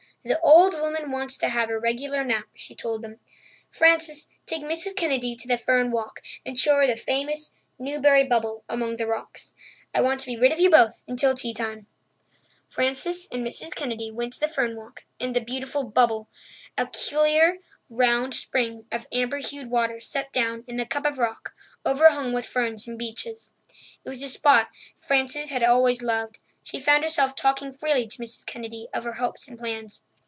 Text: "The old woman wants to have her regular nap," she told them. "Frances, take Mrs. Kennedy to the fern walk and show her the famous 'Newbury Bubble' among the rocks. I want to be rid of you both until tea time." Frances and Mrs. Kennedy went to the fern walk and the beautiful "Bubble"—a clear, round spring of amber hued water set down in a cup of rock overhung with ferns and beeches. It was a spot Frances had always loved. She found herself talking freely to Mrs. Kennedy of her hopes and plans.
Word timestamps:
"The 0.23 0.39
old 0.41 0.75
woman 0.79 1.09
wants 1.09 1.35
to 1.39 1.49
have 1.49 1.69
her 1.69 1.79
regular 1.79 2.23
nap," 2.23 2.45
she 2.53 2.75
told 2.75 3.01
them. 3.01 3.19
"Frances, 3.71 4.29
take 4.45 4.61
Mrs. 4.61 4.95
Kennedy 4.95 5.35
to 5.35 5.47
the 5.47 5.57
fern 5.57 5.89
walk 5.89 6.21
and 6.45 6.55
show 6.55 6.75
her 6.75 6.85
the 6.85 6.95
famous 6.95 7.55
'Newbury 7.79 8.23
Bubble' 8.23 8.63
among 8.69 8.97
the 8.97 9.07
rocks. 9.07 9.55
I 9.95 10.01
want 10.01 10.19
to 10.19 10.27
be 10.27 10.37
rid 10.37 10.51
of 10.51 10.59
you 10.59 10.69
both 10.69 11.03
until 11.07 11.33
tea 11.33 11.55
time." 11.55 11.87
Frances 12.67 13.27
and 13.31 13.43
Mrs. 13.43 13.73
Kennedy 13.73 14.11
went 14.11 14.33
to 14.33 14.39
the 14.39 14.47
fern 14.47 14.75
walk 14.75 15.05
and 15.19 15.35
the 15.35 15.41
beautiful 15.41 15.85
"Bubble"—a 15.85 16.85
clear, 16.93 17.57
round 17.89 18.35
spring 18.35 18.85
of 18.91 19.07
amber 19.11 19.39
hued 19.39 19.71
water 19.71 19.99
set 19.99 20.31
down 20.31 20.63
in 20.67 20.79
a 20.79 20.85
cup 20.85 21.05
of 21.07 21.17
rock 21.17 21.55
overhung 21.83 22.31
with 22.31 22.45
ferns 22.45 22.87
and 22.87 22.95
beeches. 22.95 23.53
It 24.05 24.09
was 24.09 24.21
a 24.21 24.29
spot 24.29 24.69
Frances 24.99 25.49
had 25.49 25.63
always 25.63 26.03
loved. 26.03 26.37
She 26.61 26.79
found 26.79 27.01
herself 27.01 27.33
talking 27.35 27.73
freely 27.73 28.05
to 28.07 28.19
Mrs. 28.21 28.45
Kennedy 28.45 28.87
of 28.93 29.03
her 29.03 29.13
hopes 29.13 29.47
and 29.47 29.57
plans. 29.57 30.03